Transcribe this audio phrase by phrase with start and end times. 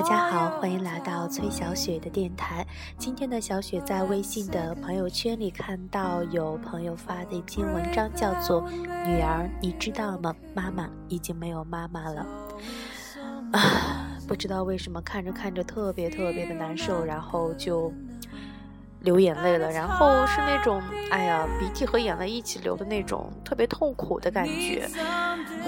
[0.00, 2.66] 大家好，欢迎来到崔小雪的电台。
[2.96, 10.34] 今天的小雪在微信的朋友圈里看到有朋友发的一篇文章，叫做《女儿，你知道吗？
[10.54, 12.26] 妈妈已经没有妈妈了》。
[13.58, 17.92] 啊，不知道为什么看着看着特别特别的难受，然后就。
[19.00, 24.88] 流眼泪了，然后是那种，哎呀，鼻涕和眼泪一起流的那种特别痛苦的感觉。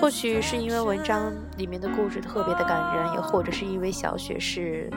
[0.00, 4.90] 或许是因为文章里面的故事特别的感人，也或者是因为小雪是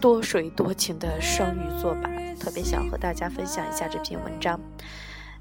[0.00, 2.08] 多水多情的双鱼座吧，
[2.40, 4.58] 特别想和大家分享一下这篇文章。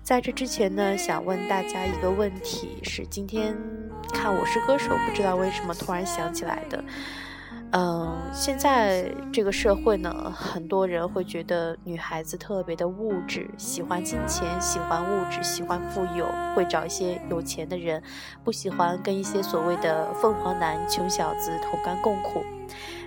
[0.04, 3.56] 在这之前呢，想问大家一个问题，是今天
[4.12, 6.84] 看《我是歌手》，不知道为什么突然想起来的。
[7.74, 18.04] 嗯，现在这个社会呢，很多人会觉得女孩子特别的物质，喜欢金钱，喜欢物质，喜欢富有，会找一些有钱的人，
[18.44, 22.44] 不喜欢跟一些所谓的凤凰男、穷小子同甘共苦。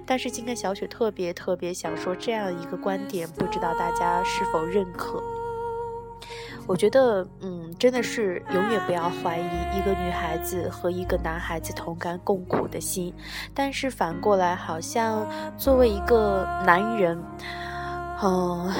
[0.07, 5.23] 但是今天小雪特别特别想说这样一个观点，不知道大家是否认可？
[6.67, 13.12] 我觉得，嗯，真的是永远不要怀疑一个女孩子和一个男孩子同甘共苦的心。
[13.53, 15.27] 但是反过来，好像
[15.59, 17.23] 作为一个男人，
[18.23, 18.73] 嗯，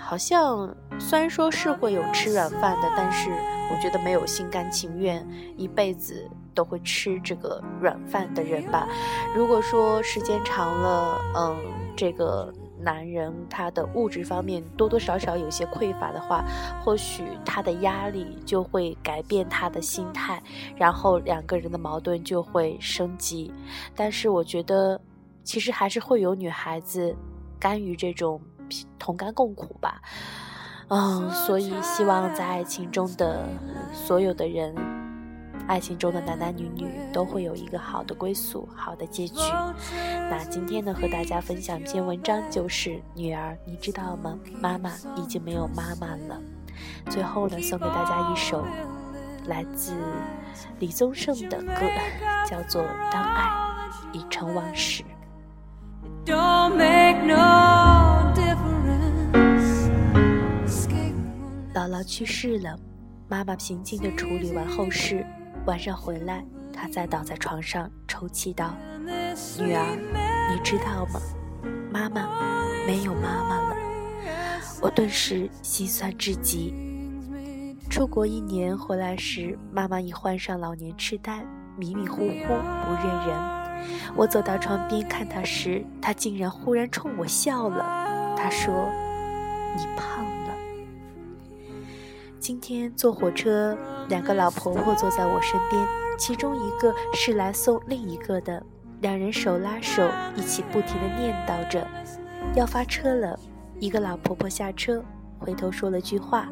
[0.00, 5.24] 好像虽然说是会有吃软饭的，但是我觉得没有心甘情愿
[5.56, 8.88] 一辈子都会吃这个软饭的人吧。
[9.36, 11.56] 如果说时间长了，嗯，
[11.96, 12.52] 这个。
[12.82, 16.44] 男人他的物质方面多多少少有些匮乏的话，
[16.82, 20.42] 或许他的压力就会改变他的心态，
[20.76, 23.52] 然后两个人的矛盾就会升级。
[23.94, 25.00] 但是我觉得，
[25.44, 27.14] 其实还是会有女孩子
[27.58, 28.40] 甘于这种
[28.98, 30.00] 同甘共苦吧。
[30.88, 33.48] 嗯，所以希望在爱情中的
[33.92, 34.74] 所有的人。
[35.70, 39.38] 爱情中的男男女女都会有一个好的归宿，好的结局。
[40.28, 44.36] 那今天呢，和大家分享一篇文章，就是女儿，你知道吗？
[44.60, 46.40] 妈妈已经没有妈妈了。
[47.08, 48.66] 最后呢，送给大家一首
[49.46, 49.92] 来自
[50.80, 51.86] 李宗盛的歌，
[52.44, 52.82] 叫做
[53.12, 53.48] 《当爱
[54.12, 55.04] 已成往事》。
[61.72, 62.76] 姥姥去世了，
[63.28, 65.24] 妈妈平静地处理完后事。
[65.66, 68.74] 晚上回来，他再倒在床上抽泣道
[69.58, 71.20] ：“女儿，你知道吗？
[71.92, 72.28] 妈妈
[72.86, 73.76] 没有妈妈了。”
[74.80, 76.74] 我顿时心酸至极。
[77.90, 81.44] 出国一年回来时，妈妈已患上老年痴呆，
[81.76, 83.60] 迷迷糊糊，不认人。
[84.16, 88.34] 我走到床边看她时，她竟然忽然冲我笑了。
[88.36, 88.88] 她说
[89.76, 90.24] ：“你胖。”
[92.40, 93.76] 今天坐火车，
[94.08, 95.86] 两个老婆婆坐在我身边，
[96.18, 98.62] 其中一个是来送另一个的，
[99.02, 101.86] 两人手拉手，一起不停地念叨着
[102.56, 103.38] ：“要发车了。”
[103.78, 105.04] 一个老婆婆下车，
[105.38, 106.48] 回头说了句话：“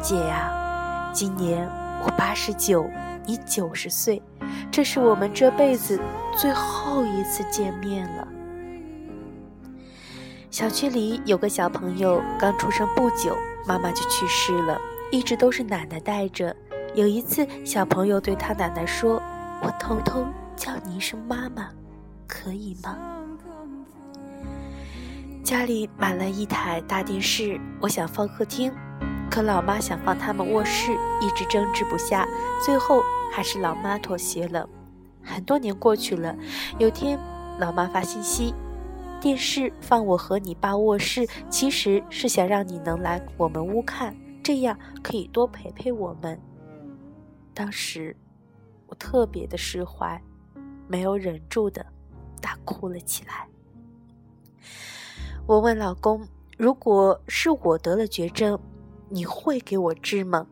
[0.00, 1.68] 姐呀，今年
[2.04, 2.88] 我八十九，
[3.26, 4.22] 你九十岁，
[4.70, 5.98] 这是我们这辈子
[6.36, 8.28] 最后一次见面了。”
[10.48, 13.36] 小区里有个小朋友刚出生不久，
[13.66, 14.80] 妈妈就去世了。
[15.10, 16.54] 一直都是奶奶带着。
[16.94, 19.22] 有一次，小朋友对他奶奶说
[19.62, 20.26] ：“我偷偷
[20.56, 21.68] 叫你一声妈妈，
[22.26, 22.96] 可以吗？”
[25.44, 28.72] 家里买了一台大电视，我想放客厅，
[29.30, 30.92] 可老妈想放他们卧室，
[31.22, 32.26] 一直争执不下，
[32.64, 33.02] 最后
[33.32, 34.68] 还是老妈妥协了。
[35.22, 36.34] 很多年过去了，
[36.78, 37.18] 有天
[37.58, 38.54] 老妈发信息
[39.20, 44.14] ：“电视放我和你爸卧室，其实是想让你能来我们屋看。”
[44.48, 46.40] 这样可以多陪陪我们。
[47.52, 48.16] 当时
[48.86, 50.18] 我特别的释怀，
[50.88, 51.84] 没有忍住的
[52.40, 53.46] 大哭了起来。
[55.46, 56.26] 我问老公
[56.56, 58.58] ：“如果是我得了绝症，
[59.10, 60.46] 你会给我治吗？”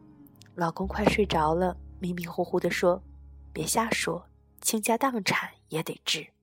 [0.55, 3.03] 老公快睡着了，迷迷糊糊的说
[3.51, 4.27] ：“别瞎说，
[4.61, 6.35] 倾家荡产也得治。”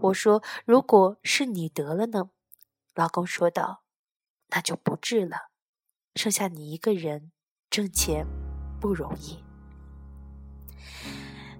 [0.00, 2.30] 我说：“如果是你得了呢？”
[2.96, 3.82] 老公说道
[4.48, 5.50] ：“那就不治了。”
[6.16, 7.30] 剩下你一个人
[7.70, 8.26] 挣钱
[8.80, 9.38] 不容易。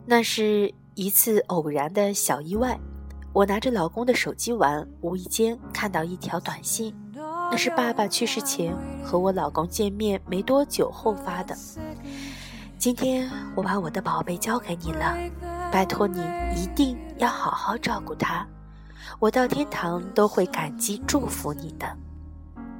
[0.06, 2.78] 那是一次偶然的小意外，
[3.32, 8.74] 我拿着老公的手机玩，无意间看到一条短信，那是爸爸去世前
[9.04, 11.54] 和我老公见面没多久后发的。
[12.78, 15.16] 今天我把我的宝贝交给你了，
[15.70, 16.20] 拜托你
[16.56, 18.46] 一定要好好照顾他，
[19.18, 21.86] 我到天堂都会感激祝福你的。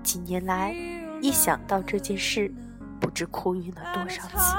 [0.03, 0.96] 几年来。
[1.21, 2.53] 一想到这件事，
[3.01, 4.55] 不知哭晕了多少次。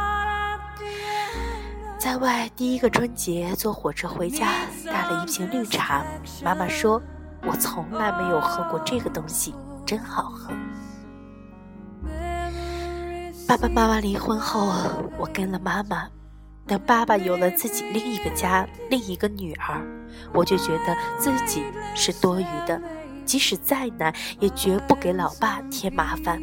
[1.97, 4.47] 在外第一个春节坐火车回家，
[4.85, 6.05] 带了一瓶绿茶。
[6.43, 7.01] 妈妈说
[7.43, 9.53] ：“我从来没有喝过这个东西，
[9.85, 10.53] 真好喝。
[13.47, 14.67] 爸爸妈妈离婚后，
[15.17, 16.07] 我跟了妈妈。
[16.65, 19.81] 等爸爸有了自己另一个家，另一个女儿，
[20.33, 21.63] 我就觉得自己
[21.95, 22.79] 是多余的，
[23.27, 26.41] 即使再难，也绝不给老爸添麻烦。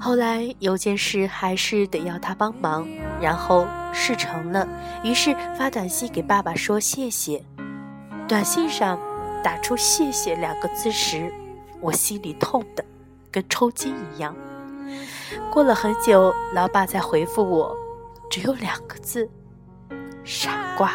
[0.00, 2.88] 后来有件事还是得要他帮忙，
[3.20, 4.66] 然后事成了，
[5.04, 7.44] 于是发短信给爸爸说谢谢。
[8.26, 8.98] 短信上
[9.42, 11.32] 打出“谢谢”两个字时，
[11.80, 12.84] 我心里痛的
[13.30, 14.34] 跟抽筋一样。
[15.50, 17.76] 过了很久，老爸才回复我，
[18.30, 19.30] 只有两个字：
[20.24, 20.92] 傻瓜。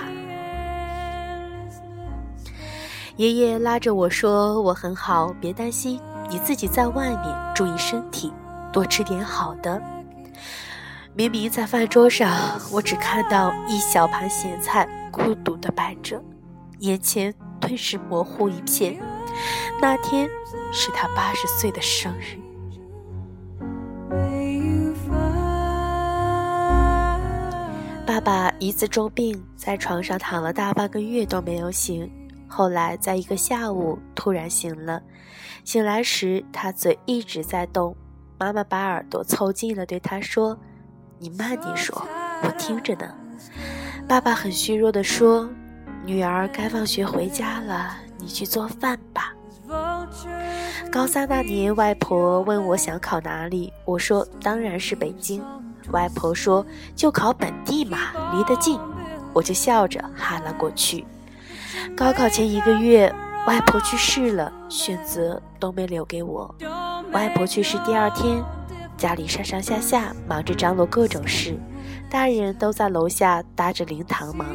[3.21, 8.33] 爷爷拉着我说：“我很好，别担心，你自己在外面注意身体，
[8.73, 9.79] 多吃点好的。”
[11.13, 12.35] 明明在饭桌上，
[12.71, 16.19] 我只看到一小盘咸菜孤独的摆着，
[16.79, 18.99] 眼前顿时模糊一片。
[19.79, 20.27] 那天
[20.73, 22.39] 是他八十岁的生日。
[28.03, 32.11] 爸爸一次重病，在床上躺了大半个月都没有醒。
[32.53, 35.01] 后来在一个下午突然醒了，
[35.63, 37.95] 醒来时他嘴一直在动。
[38.37, 40.57] 妈妈把耳朵凑近了，对他说
[41.17, 42.05] ：“你慢点说，
[42.43, 43.09] 我听着呢。”
[44.05, 45.49] 爸爸很虚弱地说
[46.05, 49.33] ：“女儿该放学回家了，你去做饭吧。”
[50.91, 55.41] 高三那年，外婆问我想考哪里，我说：“当然是北京。”
[55.91, 56.65] 外婆说
[56.97, 57.97] ：“就考本地嘛，
[58.33, 58.77] 离得近。”
[59.33, 61.05] 我就笑着喊了过去。
[61.95, 63.13] 高考前一个月，
[63.47, 66.53] 外婆去世了，选择都没留给我。
[67.11, 68.43] 外婆去世第二天，
[68.97, 71.57] 家里上上下下忙着张罗各种事，
[72.09, 74.47] 大人都在楼下搭着灵堂忙。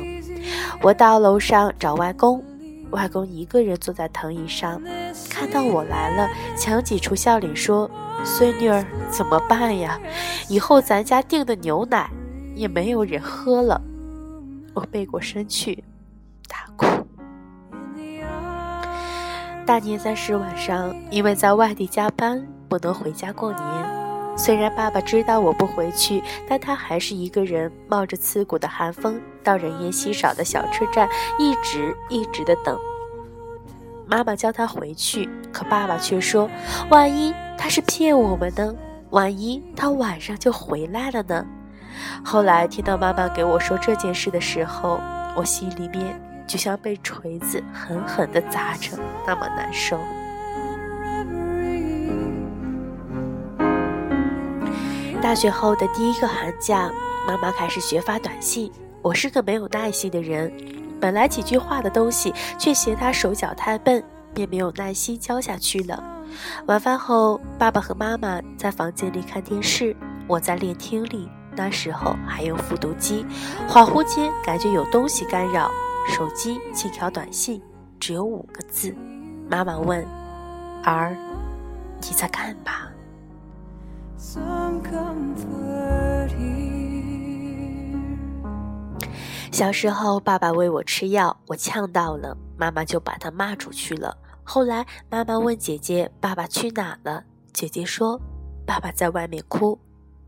[0.82, 2.43] 我到楼上找外公，
[2.90, 4.81] 外公一个人坐在藤椅上，
[5.29, 7.90] 看到我来了，强挤出笑脸说。
[8.25, 10.00] 孙女儿怎么办呀？
[10.49, 12.11] 以后咱家订的牛奶
[12.56, 13.81] 也没有人喝了。
[14.75, 15.84] 我背过身去，
[16.49, 16.95] 大哭。
[19.67, 23.65] 大年三十晚上，因为在外地加班，不能回家过年。
[24.39, 32.79] 虽然爸爸知道我不回去，但他还是一个人冒着刺骨的寒风，到人烟稀少的小车站，一直一直的等。
[34.07, 36.49] 妈妈叫他回去，可爸爸却说
[36.89, 38.73] ：“万一他是骗我们呢？
[39.11, 41.45] 万一他晚上就回来了呢？”
[42.25, 45.01] 后来听到妈妈给我说这件事的时候，
[45.35, 49.98] 我心里面就像被锤子狠狠地砸着，那么难受。
[55.20, 56.90] 大学后的第一个寒假，
[57.26, 58.70] 妈妈开始学发短信。
[59.02, 60.52] 我是个没有耐心的人。
[61.00, 64.02] 本来几句话的东西，却嫌他手脚太笨，
[64.32, 66.02] 便没有耐心教下去了。
[66.66, 69.96] 晚饭后，爸爸和妈妈在房间里看电视，
[70.26, 71.28] 我在练听力。
[71.56, 73.25] 那时候还用复读机，
[73.69, 75.70] 恍惚间感觉有东西干扰，
[76.08, 77.61] 手机轻条短信，
[78.00, 78.94] 只有五个字。
[79.50, 80.03] 妈妈问
[80.85, 81.17] ：“儿，
[82.00, 82.73] 你在干嘛？”
[89.53, 94.17] 小时候，爸爸喂我吃药，我呛到了，妈妈就把他骂出去了。
[94.43, 98.20] 后来，妈妈问姐姐：“爸爸去哪了？”姐姐说
[98.67, 99.79] ：“爸爸在外面哭。”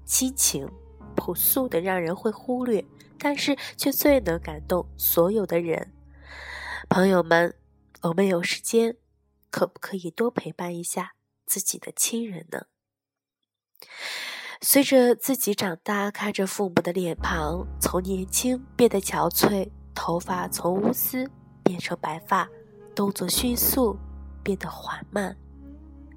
[0.04, 0.68] 亲情
[1.14, 2.84] 朴素的让人会忽略，
[3.18, 5.92] 但是却最能感动所有的人。
[6.88, 7.54] 朋友们，
[8.02, 8.96] 我们有时间，
[9.50, 12.66] 可不可以多陪伴一下自己的亲人呢？
[14.60, 21.30] 随着自己长大，看着父母的脸庞从年轻变得憔悴，头发从乌丝
[21.62, 22.48] 变成白发，
[22.94, 23.96] 动作迅速
[24.42, 25.36] 变得缓慢，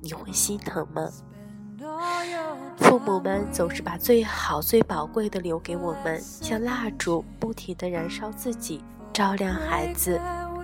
[0.01, 1.11] 你会心疼吗？
[2.77, 8.83] 父母们总是把最好、最宝贵的留给我们，像蜡烛，不停地燃烧自己，
[9.13, 10.19] 照亮孩子。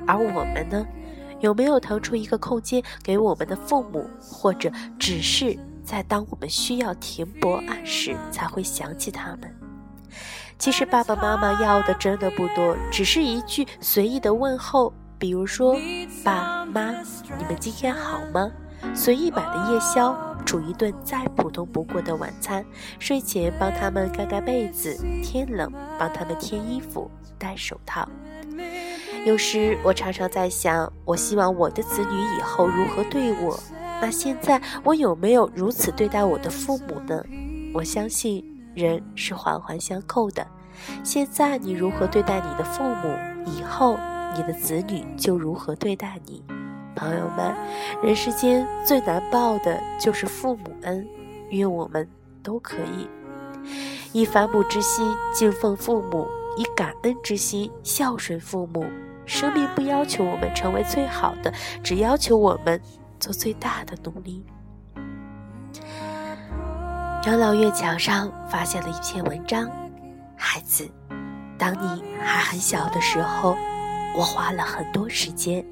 [0.06, 0.86] 而我们呢，
[1.40, 5.58] 有没有腾出一个空间给我们的父母，或者只是？
[5.84, 9.56] 在当我们需要停泊岸时，才会想起他们。
[10.60, 15.78] 其实爸爸妈妈要的真的不多，只是一句随意的问候，比如说
[16.26, 16.92] “爸妈，
[17.38, 18.52] 你们今天好吗？”
[18.94, 20.14] 随意买的夜宵，
[20.48, 22.66] 煮一顿再普通不过的晚餐，
[23.00, 28.08] 睡前帮他们盖盖被子，天冷帮他们添衣服、戴手套。
[29.26, 33.60] 有时我常常在想，我希望我的子女以后如何对我。
[34.02, 37.22] 那现在我有没有如此对待我的父母呢？
[37.74, 38.42] 我相信
[38.74, 40.48] 人是环环相扣的。
[41.04, 43.14] 现在你如何对待你的父母，
[43.46, 43.98] 以后
[44.34, 46.42] 你的子女就如何对待你。
[46.98, 47.56] 朋友们，
[48.02, 51.08] 人世间最难报的就是父母恩，
[51.50, 52.08] 愿我们
[52.42, 53.08] 都可以
[54.12, 56.28] 以反哺之心敬奉父母，
[56.58, 58.84] 以感恩之心孝顺父母。
[59.26, 62.82] 生命不要求我们成为最好的，只要求我们
[63.20, 64.44] 做最大的努力。
[67.26, 69.70] 养老院墙上发现了一篇文章，
[70.36, 70.90] 孩子，
[71.58, 73.56] 当你还很小的时候。
[74.18, 75.64] 我花了很多时间，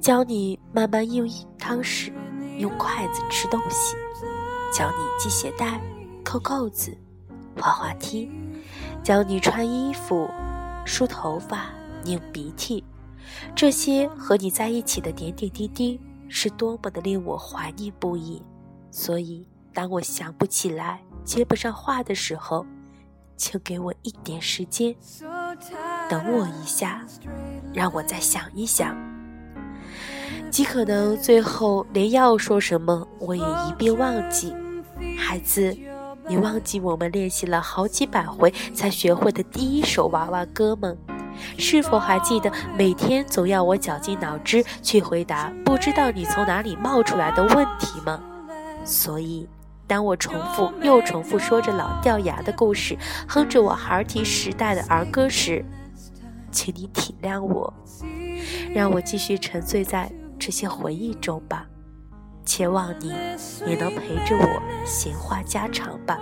[0.00, 1.28] 教你慢慢用
[1.58, 2.10] 汤匙、
[2.56, 3.94] 用筷子吃东西，
[4.72, 5.78] 教你系鞋带、
[6.24, 6.96] 扣扣子、
[7.58, 8.30] 滑滑梯，
[9.02, 10.26] 教你穿衣服、
[10.86, 11.66] 梳头发、
[12.02, 12.82] 拧鼻涕。
[13.54, 18.42] 这些和你在一起的点点滴滴，是多么的令我怀念不已。
[18.90, 22.64] 所以，当我想不起来、接不上话的时候，
[23.36, 24.96] 请给我一点时间，
[26.08, 27.00] 等我一下。
[27.72, 28.96] 让我再想一想，
[30.50, 34.52] 极可能最后连要说什么我也一并忘记。
[35.16, 35.76] 孩子，
[36.26, 40.92] 你忘记我们练习了好几百回才学会的第一首娃娃歌吗？
[41.56, 48.20] 是否还记得每天总要我绞尽脑汁去回答不知道你从哪里冒出来的问题吗？
[48.84, 49.48] 所以，
[49.90, 55.64] 当我重复又重复说着老掉牙的故事，哼着我孩提时代的儿歌时，
[56.52, 57.74] 请你体谅我，
[58.72, 61.66] 让我继续沉醉在这些回忆中吧。
[62.44, 63.08] 且望你
[63.66, 66.20] 也能陪着我闲话家常吧。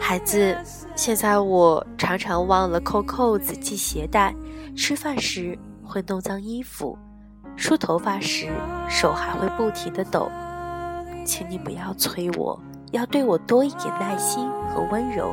[0.00, 0.56] 孩子，
[0.96, 4.34] 现在我常常忘了扣扣子、系鞋带，
[4.74, 6.96] 吃饭时会弄脏衣服，
[7.54, 8.50] 梳头发时
[8.88, 10.30] 手还会不停的抖。
[11.24, 12.58] 请你不要催我，
[12.92, 15.32] 要对我多一点耐心和温柔。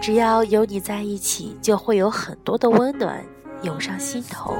[0.00, 3.24] 只要有你在一起，就会有很多的温暖
[3.62, 4.54] 涌上心头。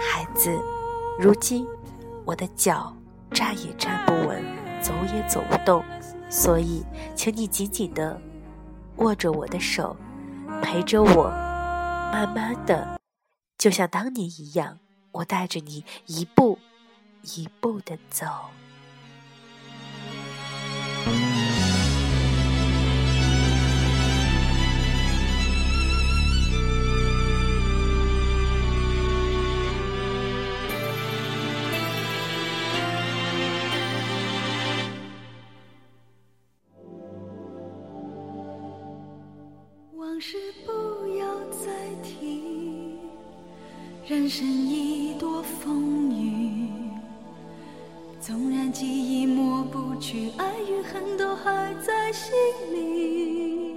[0.00, 0.50] 孩子，
[1.18, 1.66] 如今
[2.24, 2.94] 我的脚
[3.30, 4.42] 站也站不稳，
[4.80, 5.84] 走也走不动，
[6.30, 6.82] 所以
[7.14, 8.20] 请你紧紧的
[8.96, 9.96] 握着我的手，
[10.62, 11.28] 陪着我，
[12.12, 12.98] 慢慢的，
[13.58, 14.78] 就像当年一样，
[15.12, 16.58] 我带着你一步
[17.22, 18.26] 一步的走。
[39.96, 40.72] 往事不
[41.16, 41.70] 要再
[42.02, 42.96] 提，
[44.06, 46.33] 人生已多风雨。
[48.26, 52.32] 纵然记忆抹不去，爱与恨都还在心
[52.72, 53.76] 里。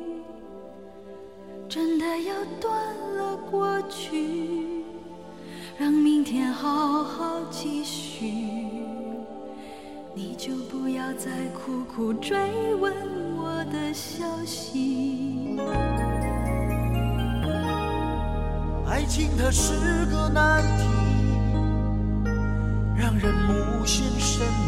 [1.68, 2.74] 真的要断
[3.18, 4.86] 了过去，
[5.78, 8.32] 让明天好好继续。
[10.16, 12.38] 你就不要再苦苦追
[12.76, 12.94] 问
[13.36, 15.60] 我的消息。
[18.88, 20.86] 爱情它是个难题，
[23.18, 24.68] 人无限神秘。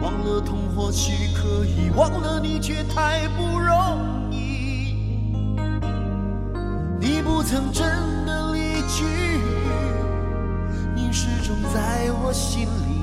[0.00, 4.96] 忘了痛或许可以，忘了你却太不容易。
[7.00, 7.84] 你不曾真
[8.24, 9.04] 的离去，
[10.94, 12.94] 你始终在我心里。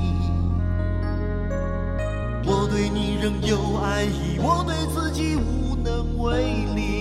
[2.43, 7.00] 我对你仍有爱意，我对自己无能为力。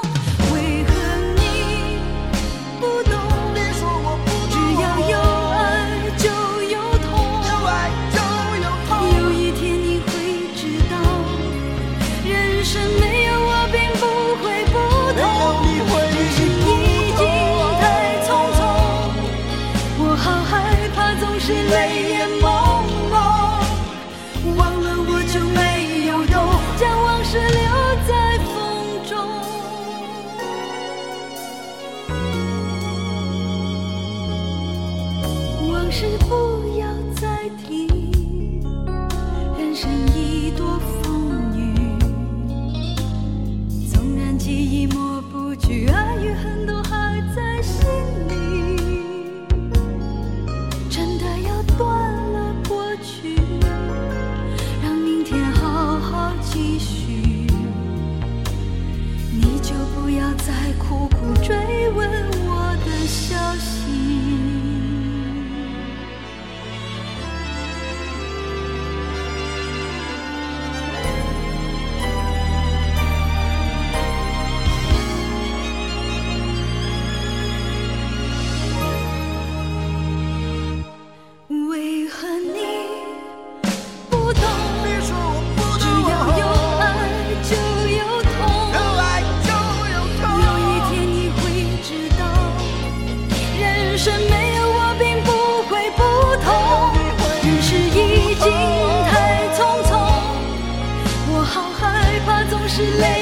[35.91, 36.40] 是不
[94.03, 95.29] 生没有我并不
[95.69, 96.01] 会不
[96.41, 96.49] 同。
[97.43, 98.45] 人世已经
[99.05, 99.89] 太匆匆，
[101.29, 103.20] 我好害怕总是泪。